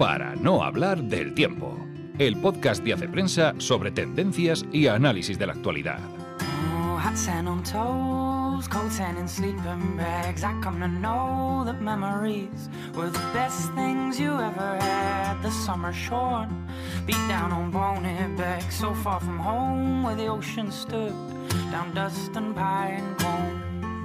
[0.00, 1.76] para no hablar del tiempo.
[2.18, 5.98] El podcast de Hace Prensa sobre tendencias y análisis de la actualidad.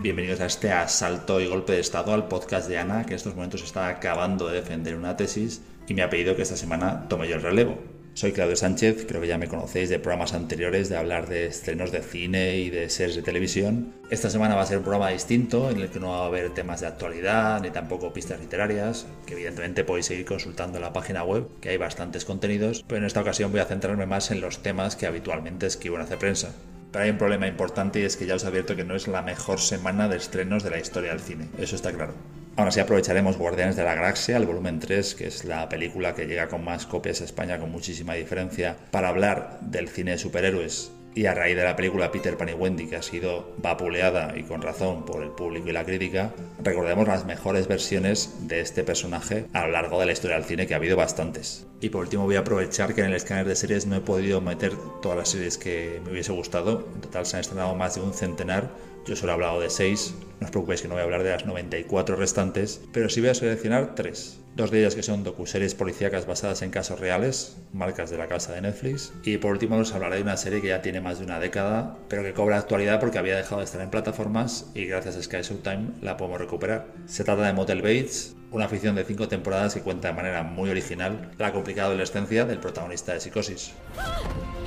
[0.02, 3.34] Bienvenidos a este asalto y golpe de estado al podcast de Ana, que en estos
[3.34, 7.28] momentos está acabando de defender una tesis y me ha pedido que esta semana tome
[7.28, 7.78] yo el relevo.
[8.16, 11.92] Soy Claudio Sánchez, creo que ya me conocéis de programas anteriores de hablar de estrenos
[11.92, 13.94] de cine y de series de televisión.
[14.10, 16.54] Esta semana va a ser un programa distinto en el que no va a haber
[16.54, 21.26] temas de actualidad ni tampoco pistas literarias, que evidentemente podéis seguir consultando en la página
[21.26, 24.64] web, que hay bastantes contenidos, pero en esta ocasión voy a centrarme más en los
[24.64, 26.56] temas que habitualmente escribo en Hace Prensa.
[26.94, 29.24] Pero hay un problema importante y es que ya os advierto que no es la
[29.24, 32.14] mejor semana de estrenos de la historia del cine, eso está claro.
[32.58, 36.26] Aún así aprovecharemos Guardianes de la Galaxia, el volumen 3, que es la película que
[36.26, 40.90] llega con más copias a España con muchísima diferencia, para hablar del cine de superhéroes
[41.16, 44.44] y a raíz de la película Peter Pan y Wendy, que ha sido vapuleada y
[44.44, 49.48] con razón por el público y la crítica, recordemos las mejores versiones de este personaje
[49.52, 51.68] a lo largo de la historia del cine, que ha habido bastantes.
[51.82, 54.40] Y por último voy a aprovechar que en el escáner de series no he podido
[54.40, 56.88] meter todas las series que me hubiese gustado.
[56.96, 58.70] En total se han estrenado más de un centenar.
[59.06, 60.16] Yo solo he hablado de seis.
[60.40, 63.30] No os preocupéis que no voy a hablar de las 94 restantes, pero sí voy
[63.30, 64.40] a seleccionar tres.
[64.56, 68.54] Dos de ellas que son docuseries policíacas basadas en casos reales, marcas de la casa
[68.54, 69.14] de Netflix.
[69.24, 71.98] Y por último os hablaré de una serie que ya tiene más de una década,
[72.08, 75.42] pero que cobra actualidad porque había dejado de estar en plataformas y gracias a Sky
[75.42, 76.88] Showtime la podemos recuperar.
[77.06, 80.70] Se trata de Motel Bates, una ficción de cinco temporadas que cuenta de manera muy
[80.70, 83.74] original la complicada adolescencia del protagonista de Psicosis.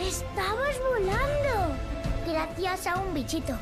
[0.00, 1.74] ¡Estabas volando!
[2.26, 3.54] Gracias a un bichito.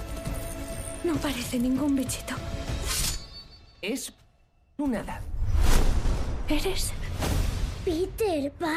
[1.06, 2.34] No parece ningún bichito.
[3.80, 4.12] Es
[4.76, 5.20] un hada.
[6.48, 6.92] ¿Eres?
[7.84, 8.72] ¿Peter Pan?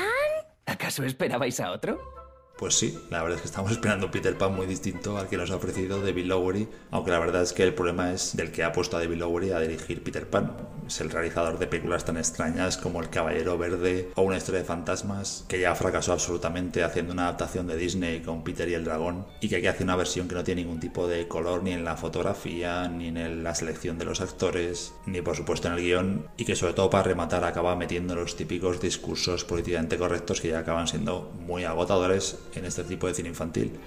[0.67, 2.18] ¿Acaso esperabais a otro?
[2.59, 5.37] Pues sí, la verdad es que estamos esperando un Peter Pan muy distinto al que
[5.37, 8.65] nos ha ofrecido David Lowery, aunque la verdad es que el problema es del que
[8.65, 10.51] ha puesto a David Lowery a dirigir Peter Pan.
[10.85, 14.65] Es el realizador de películas tan extrañas como El Caballero Verde o Una historia de
[14.65, 19.25] fantasmas, que ya fracasó absolutamente haciendo una adaptación de Disney con Peter y el dragón,
[19.39, 21.85] y que aquí hace una versión que no tiene ningún tipo de color ni en
[21.85, 26.27] la fotografía, ni en la selección de los actores, ni por supuesto en el guion,
[26.35, 30.59] y que sobre todo para rematar acaba metiendo los típicos discursos políticamente correctos que ya
[30.59, 33.79] acaban siendo muy agotadores en este tipo de cine infantil.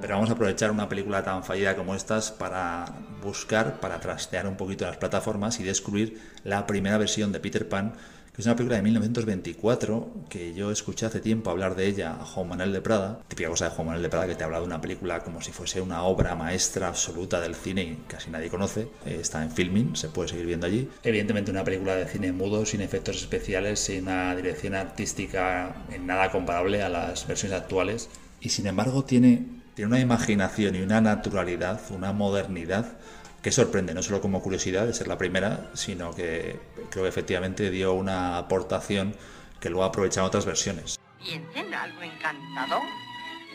[0.00, 2.84] Pero vamos a aprovechar una película tan fallida como estas para
[3.22, 7.94] buscar, para trastear un poquito las plataformas y descubrir la primera versión de Peter Pan,
[8.34, 12.24] que es una película de 1924 que yo escuché hace tiempo hablar de ella a
[12.24, 14.64] Juan Manuel de Prada, típica cosa de Juan Manuel de Prada que te habla de
[14.64, 18.88] una película como si fuese una obra maestra absoluta del cine y casi nadie conoce,
[19.06, 20.88] Eh, está en filming, se puede seguir viendo allí.
[21.04, 26.32] Evidentemente una película de cine mudo, sin efectos especiales, sin una dirección artística en nada
[26.32, 28.08] comparable a las versiones actuales
[28.40, 29.46] y sin embargo tiene,
[29.76, 32.98] tiene una imaginación y una naturalidad, una modernidad
[33.44, 36.58] que sorprende, no solo como curiosidad de ser la primera, sino que
[36.90, 39.14] creo que efectivamente dio una aportación
[39.60, 40.98] que luego aprovechan otras versiones.
[41.22, 42.80] ¿Piensen algo encantador?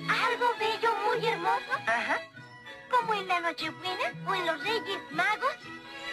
[0.08, 1.74] Algo bello, muy hermoso.
[1.88, 2.20] Ajá.
[2.92, 5.58] Como en la Nochebuena o en los Reyes Magos.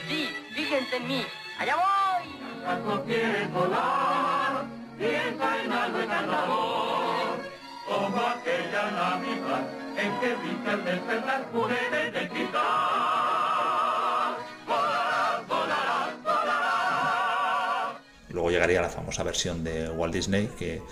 [0.08, 1.26] Sí, fíjense en mí.
[1.58, 2.30] ¡Allá voy!
[2.62, 3.04] Luego
[18.56, 20.82] llegaría la famosa versión de Walt Disney, que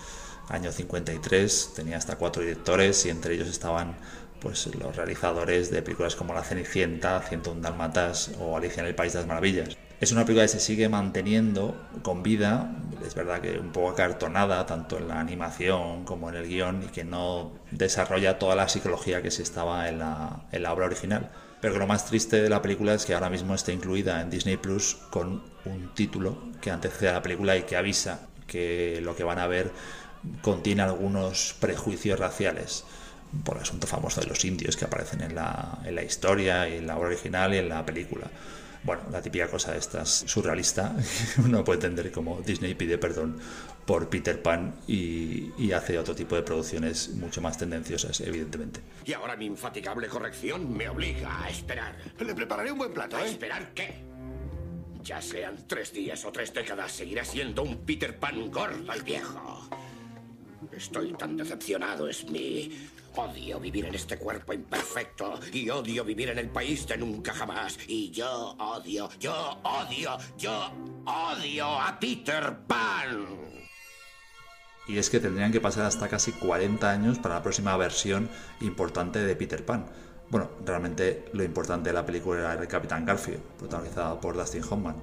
[0.49, 3.95] año 53 tenía hasta cuatro directores y entre ellos estaban
[4.39, 9.13] pues los realizadores de películas como La Cenicienta, 101 Dálmatas o Alicia en el País
[9.13, 9.77] de las Maravillas.
[9.99, 12.75] Es una película que se sigue manteniendo con vida,
[13.05, 16.87] es verdad que un poco acartonada tanto en la animación como en el guion y
[16.87, 21.31] que no desarrolla toda la psicología que se estaba en la, en la obra original.
[21.65, 24.55] Pero lo más triste de la película es que ahora mismo está incluida en Disney
[24.55, 29.23] Plus con un título que antecede a la película y que avisa que lo que
[29.23, 29.71] van a ver
[30.43, 32.83] contiene algunos prejuicios raciales
[33.43, 36.77] por el asunto famoso de los indios que aparecen en la, en la historia y
[36.77, 38.29] en la obra original y en la película.
[38.83, 40.95] Bueno, la típica cosa de estas surrealista,
[41.43, 43.39] uno puede entender como Disney pide perdón
[43.85, 48.81] por Peter Pan y, y hace otro tipo de producciones mucho más tendenciosas, evidentemente.
[49.05, 51.95] Y ahora mi infatigable corrección me obliga a esperar.
[52.19, 53.29] Le prepararé un buen plato, ¿A ¿eh?
[53.29, 54.03] esperar qué?
[55.03, 59.69] Ya sean tres días o tres décadas, seguirá siendo un Peter Pan gordo y viejo.
[60.71, 62.89] Estoy tan decepcionado, es mi...
[63.17, 67.77] Odio vivir en este cuerpo imperfecto y odio vivir en el país de nunca jamás.
[67.87, 70.69] Y yo odio, yo odio, yo
[71.05, 73.25] odio a Peter Pan.
[74.87, 78.29] Y es que tendrían que pasar hasta casi 40 años para la próxima versión
[78.61, 79.85] importante de Peter Pan.
[80.29, 84.95] Bueno, realmente lo importante de la película era el Capitán Garfield, protagonizada por Dustin Hoffman.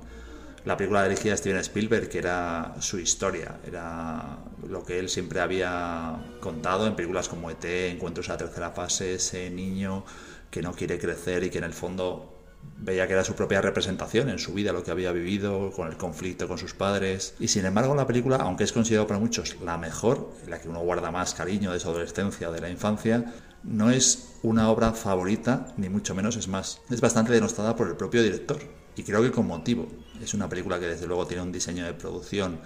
[0.65, 4.39] La película dirigida a Steven Spielberg, que era su historia, era
[4.69, 9.15] lo que él siempre había contado en películas como ET, Encuentros a la tercera fase,
[9.15, 10.05] ese niño
[10.53, 12.32] que no quiere crecer y que en el fondo
[12.79, 15.97] veía que era su propia representación en su vida, lo que había vivido, con el
[15.97, 17.35] conflicto con sus padres.
[17.39, 20.81] Y sin embargo, la película, aunque es considerada para muchos la mejor, la que uno
[20.81, 23.33] guarda más cariño de su adolescencia de la infancia,
[23.63, 27.97] no es una obra favorita, ni mucho menos, es más, es bastante denostada por el
[27.97, 28.59] propio director.
[28.97, 29.89] Y creo que con motivo.
[30.21, 32.61] Es una película que desde luego tiene un diseño de producción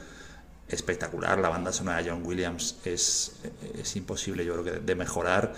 [0.68, 1.38] espectacular.
[1.38, 3.36] La banda sonora de John Williams es,
[3.94, 5.52] imposible, yo creo de mejorar.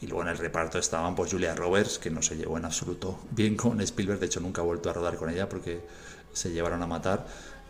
[0.00, 3.18] Y luego en el reparto estaban pues Julia Roberts, que no se llevó en absoluto
[3.30, 4.18] bien con Spielberg.
[4.18, 5.80] De hecho, nunca ha vuelto a rodar con ella porque
[6.32, 7.26] se llevaron a matar.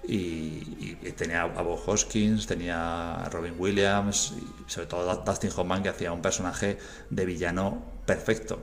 [0.06, 5.50] Y, y tenía a Bob Hoskins, tenía a Robin Williams y sobre todo a Dustin
[5.54, 6.78] Hoffman, que hacía un personaje
[7.10, 8.60] de villano perfecto.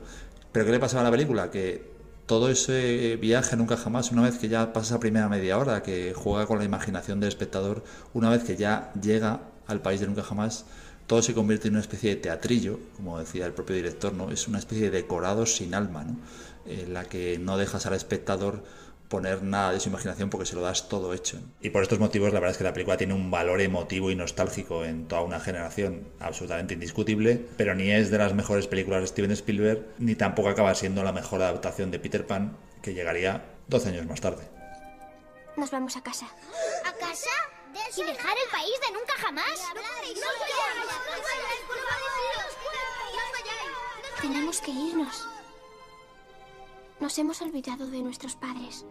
[0.51, 1.51] Pero ¿qué le pasaba a la película?
[1.51, 1.97] Que
[2.27, 6.13] todo ese viaje nunca jamás, una vez que ya pasa esa primera media hora, que
[6.15, 7.83] juega con la imaginación del espectador,
[8.13, 10.65] una vez que ya llega al país de nunca jamás,
[11.07, 14.29] todo se convierte en una especie de teatrillo, como decía el propio director, ¿no?
[14.29, 16.17] Es una especie de decorado sin alma, ¿no?
[16.65, 18.63] En la que no dejas al espectador
[19.07, 21.39] poner nada de su imaginación porque se lo das todo hecho.
[21.61, 24.15] Y por estos motivos la verdad es que la película tiene un valor emotivo y
[24.15, 29.07] nostálgico en toda una generación absolutamente indiscutible, pero ni es de las mejores películas de
[29.07, 33.89] Steven Spielberg, ni tampoco acaba siendo la mejor adaptación de Peter Pan, que llegaría 12
[33.89, 34.43] años más tarde.
[35.55, 36.27] Nos vamos a casa.
[36.85, 37.29] ¿A casa?
[37.95, 39.71] ¿Y dejar el país de nunca jamás?
[44.21, 45.27] Tenemos que irnos.
[46.99, 48.85] Nos hemos olvidado de nuestros padres.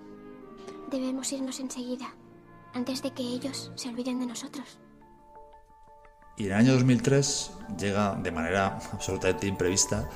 [0.90, 2.14] Debemos irnos enseguida,
[2.72, 4.78] antes de que ellos se olviden de nosotros.
[6.36, 10.08] Y en el año 2003 llega de manera absolutamente imprevista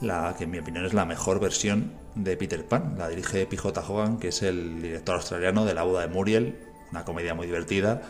[0.00, 2.94] la que en mi opinión es la mejor versión de Peter Pan.
[2.98, 3.80] La dirige P.J.
[3.88, 6.58] Hogan, que es el director australiano de La boda de Muriel,
[6.90, 8.02] una comedia muy divertida,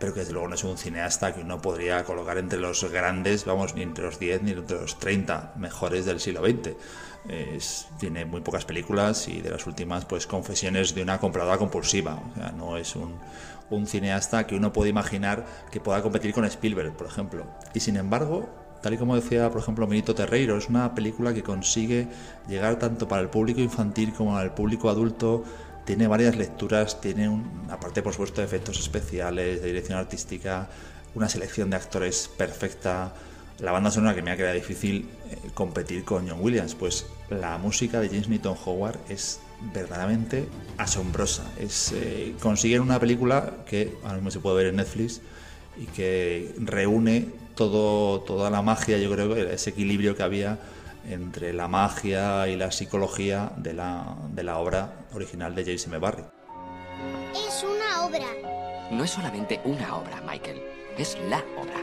[0.00, 3.44] pero que desde luego no es un cineasta que uno podría colocar entre los grandes,
[3.44, 6.70] vamos, ni entre los 10 ni entre los 30 mejores del siglo XX.
[7.98, 12.14] Tiene muy pocas películas y de las últimas, pues, confesiones de una compradora compulsiva.
[12.14, 13.16] O sea, no es un,
[13.68, 17.44] un cineasta que uno puede imaginar que pueda competir con Spielberg, por ejemplo.
[17.74, 18.48] Y sin embargo,
[18.82, 22.08] tal y como decía, por ejemplo, Benito Terreiro, es una película que consigue
[22.48, 25.44] llegar tanto para el público infantil como al público adulto.
[25.84, 30.68] Tiene varias lecturas, tiene, un, aparte por supuesto, de efectos especiales, de dirección artística,
[31.14, 33.12] una selección de actores perfecta.
[33.58, 37.58] La banda sonora que me ha quedado difícil eh, competir con John Williams, pues la
[37.58, 39.40] música de James Newton Howard es
[39.74, 40.48] verdaderamente
[40.78, 41.44] asombrosa.
[41.58, 45.20] Es, eh, consiguen una película que ahora mismo se puede ver en Netflix
[45.78, 50.58] y que reúne todo, toda la magia, yo creo, ese equilibrio que había
[51.08, 55.98] entre la magia y la psicología de la, de la obra original de James M.
[55.98, 56.24] Barry.
[57.34, 58.26] Es una obra.
[58.90, 60.62] No es solamente una obra, Michael.
[60.98, 61.80] Es la obra.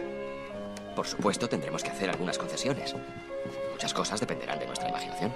[0.95, 2.95] Por supuesto, tendremos que hacer algunas concesiones.
[3.71, 5.31] Muchas cosas dependerán de nuestra imaginación.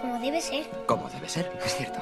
[0.00, 0.66] Como debe ser.
[0.86, 2.00] Como debe ser, es cierto.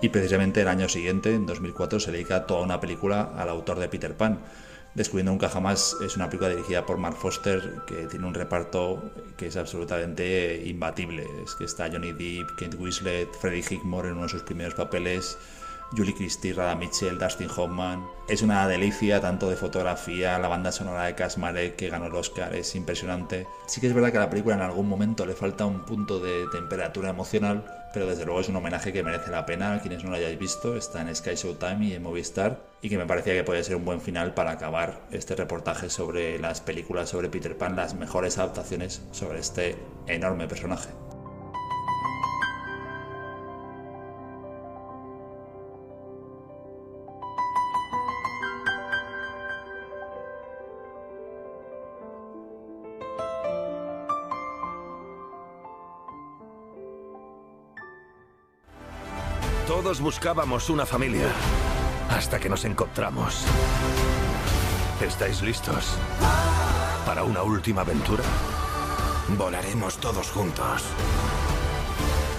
[0.00, 3.88] Y precisamente el año siguiente, en 2004, se dedica toda una película al autor de
[3.88, 4.40] Peter Pan.
[4.94, 9.00] Descubriendo Nunca Jamás es una película dirigida por Mark Foster que tiene un reparto
[9.36, 11.24] que es absolutamente imbatible.
[11.44, 15.38] Es que está Johnny Depp, Kate Winslet, Freddie Highmore en uno de sus primeros papeles,
[15.96, 18.06] Julie Christie, Rada Mitchell, Dustin Hoffman.
[18.28, 22.54] Es una delicia tanto de fotografía, la banda sonora de Kasmarek que ganó el Oscar
[22.54, 23.46] es impresionante.
[23.66, 26.20] Sí que es verdad que a la película en algún momento le falta un punto
[26.20, 29.80] de temperatura emocional, pero desde luego es un homenaje que merece la pena.
[29.80, 33.06] Quienes no lo hayáis visto, está en Sky Showtime y en Movistar, y que me
[33.06, 37.28] parecía que puede ser un buen final para acabar este reportaje sobre las películas sobre
[37.28, 40.90] Peter Pan, las mejores adaptaciones sobre este enorme personaje.
[59.82, 61.26] Todos buscábamos una familia
[62.10, 63.46] hasta que nos encontramos.
[65.00, 65.96] ¿Estáis listos
[67.06, 68.22] para una última aventura?
[69.38, 70.82] Volaremos todos juntos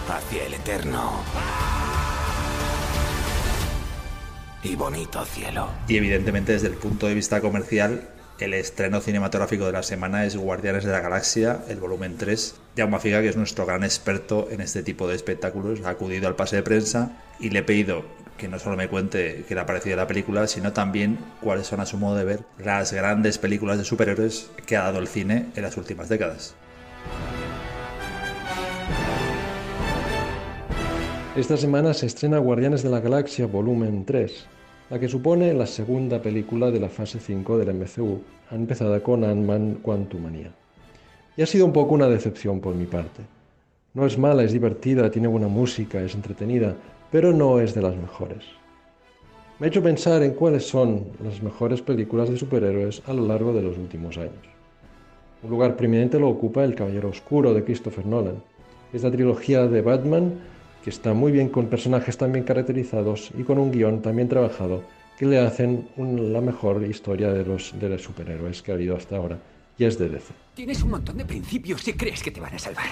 [0.07, 1.13] hacia el eterno
[4.61, 5.67] y bonito cielo.
[5.87, 8.07] Y evidentemente desde el punto de vista comercial
[8.41, 12.55] El estreno cinematográfico de la semana es Guardianes de la Galaxia, el volumen 3.
[12.75, 16.35] Jaume Figa, que es nuestro gran experto en este tipo de espectáculos, ha acudido al
[16.35, 18.03] pase de prensa y le he pedido
[18.39, 21.81] que no solo me cuente qué le ha parecido la película, sino también cuáles son
[21.81, 25.51] a su modo de ver las grandes películas de superhéroes que ha dado el cine
[25.55, 26.55] en las últimas décadas.
[31.35, 34.47] Esta semana se estrena Guardianes de la Galaxia Volumen 3,
[34.91, 38.19] la que supone la segunda película de la fase 5 del MCU,
[38.51, 40.51] empezada con Ant-Man Quantumania.
[41.37, 43.21] Y ha sido un poco una decepción por mi parte.
[43.93, 46.75] No es mala, es divertida, tiene buena música, es entretenida,
[47.09, 48.43] pero no es de las mejores.
[49.59, 53.53] Me ha hecho pensar en cuáles son las mejores películas de superhéroes a lo largo
[53.53, 54.43] de los últimos años.
[55.41, 58.43] Un lugar preeminente lo ocupa El Caballero Oscuro de Christopher Nolan.
[58.91, 60.33] Esta trilogía de Batman
[60.83, 64.29] que está muy bien con personajes tan bien caracterizados y con un guion tan bien
[64.29, 64.83] trabajado
[65.17, 69.17] que le hacen la mejor historia de los, de los superhéroes que ha habido hasta
[69.17, 69.39] ahora.
[69.77, 70.33] Y es de DC.
[70.55, 72.87] Tienes un montón de principios y crees que te van a salvar.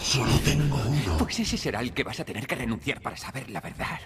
[0.00, 1.18] Solo tengo uno.
[1.18, 4.00] Pues ese será el que vas a tener que renunciar para saber la verdad.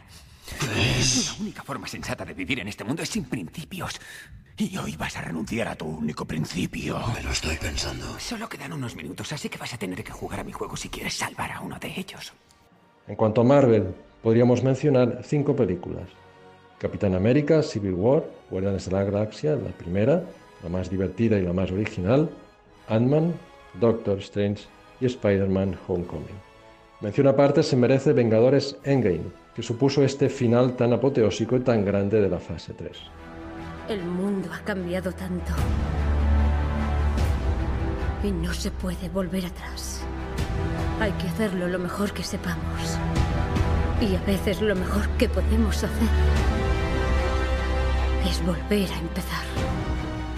[0.60, 3.98] La única forma sensata de vivir en este mundo es sin principios.
[4.56, 7.00] Y hoy vas a renunciar a tu único principio.
[7.14, 8.18] Me lo estoy pensando.
[8.20, 10.88] Solo quedan unos minutos, así que vas a tener que jugar a mi juego si
[10.88, 12.32] quieres salvar a uno de ellos.
[13.12, 13.88] En cuanto a Marvel,
[14.22, 16.04] podríamos mencionar cinco películas.
[16.78, 20.22] Capitán América, Civil War, Guardianes de la Galaxia, la primera,
[20.62, 22.30] la más divertida y la más original,
[22.88, 23.34] Ant-Man,
[23.78, 24.64] Doctor Strange
[24.98, 26.40] y Spider-Man Homecoming.
[27.02, 32.18] Mención aparte se merece Vengadores Endgame, que supuso este final tan apoteósico y tan grande
[32.18, 32.92] de la fase 3.
[33.90, 35.52] El mundo ha cambiado tanto
[38.24, 40.02] y no se puede volver atrás.
[41.02, 42.96] Hay que hacerlo lo mejor que sepamos.
[44.00, 46.08] Y a veces lo mejor que podemos hacer
[48.24, 49.44] es volver a empezar.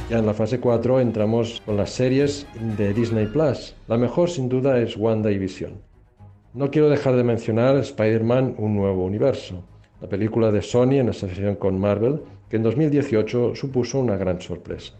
[0.08, 2.46] Ya en la fase 4 entramos con las series
[2.78, 3.76] de Disney Plus.
[3.88, 5.82] La mejor sin duda es Wanda y Vision.
[6.54, 9.62] No quiero dejar de mencionar Spider-Man Un Nuevo Universo,
[10.00, 14.94] la película de Sony en asociación con Marvel, que en 2018 supuso una gran sorpresa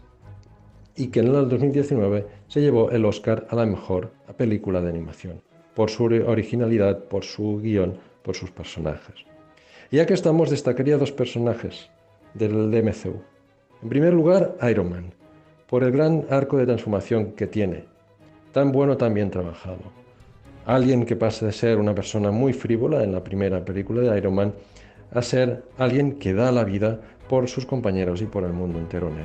[0.95, 5.44] y que en el 2019 se llevó el Oscar a la mejor película de animación
[5.75, 9.15] por su originalidad, por su guion, por sus personajes.
[9.91, 11.89] Y ya que estamos, destacaría dos personajes
[12.33, 13.21] del DMCU.
[13.83, 15.13] En primer lugar, Iron Man,
[15.67, 17.85] por el gran arco de transformación que tiene,
[18.51, 19.81] tan bueno, tan bien trabajado.
[20.65, 24.33] Alguien que pasa de ser una persona muy frívola en la primera película de Iron
[24.33, 24.53] Man
[25.11, 29.09] a ser alguien que da la vida por sus compañeros y por el mundo entero
[29.09, 29.15] en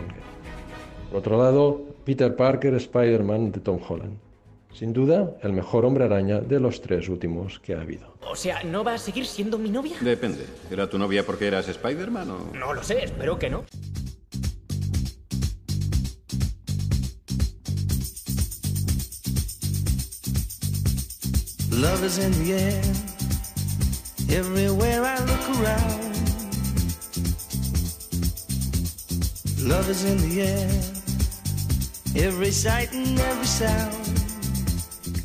[1.11, 4.29] Por otro lado, Peter Parker, Spider-Man de Tom Holland
[4.72, 8.14] sin duda, el mejor hombre araña de los tres últimos que ha habido.
[8.22, 9.96] O sea, ¿no va a seguir siendo mi novia?
[10.00, 10.46] Depende.
[10.70, 12.50] ¿Era tu novia porque eras Spider-Man o...?
[12.54, 13.64] No lo sé, espero que no.
[21.80, 22.82] Love is in the air.
[24.28, 26.10] Everywhere I look around.
[29.66, 30.68] Love is in the air.
[32.16, 34.09] Every sight and every sound.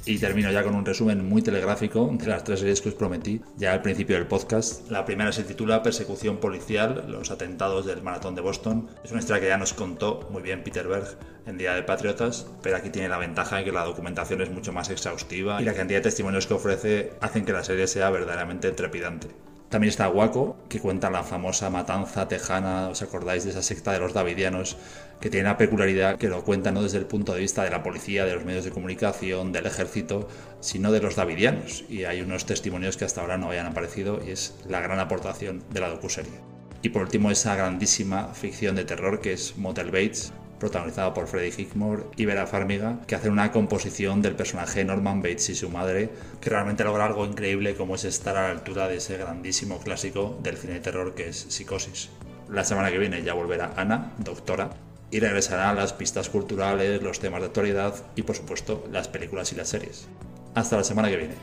[0.08, 3.42] Y termino ya con un resumen muy telegráfico de las tres series que os prometí
[3.58, 4.90] ya al principio del podcast.
[4.92, 8.88] La primera se titula Persecución policial, los atentados del maratón de Boston.
[9.04, 12.48] Es una historia que ya nos contó muy bien Peter Berg en Día de Patriotas,
[12.62, 15.74] pero aquí tiene la ventaja de que la documentación es mucho más exhaustiva y la
[15.74, 19.30] cantidad de testimonios que ofrece hacen que la serie sea verdaderamente trepidante.
[19.76, 24.00] También está Waco, que cuenta la famosa matanza tejana, ¿os acordáis de esa secta de
[24.00, 24.78] los davidianos?
[25.20, 27.84] Que tiene la peculiaridad que lo cuenta no desde el punto de vista de la
[27.84, 30.30] policía, de los medios de comunicación, del ejército,
[30.62, 31.84] sino de los davidianos.
[31.90, 35.62] Y hay unos testimonios que hasta ahora no habían aparecido y es la gran aportación
[35.74, 36.40] de la docuserie.
[36.82, 41.54] Y por último, esa grandísima ficción de terror que es Motel Bates, protagonizado por Freddie
[41.58, 46.10] Highmore y Vera Farmiga, que hacen una composición del personaje Norman Bates y su madre,
[46.42, 50.40] que realmente logra algo increíble como es estar a la altura de ese grandísimo clásico
[50.42, 52.10] del cine de terror que es Psicosis.
[52.50, 54.70] La semana que viene ya volverá Ana, doctora,
[55.12, 59.52] y regresará a las pistas culturales, los temas de actualidad y por supuesto las películas
[59.54, 60.08] y las series.
[60.56, 61.36] Hasta la semana que viene.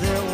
[0.00, 0.29] there